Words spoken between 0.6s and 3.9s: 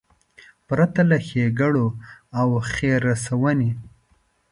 پرته له ښېګړو او خیر رسونې.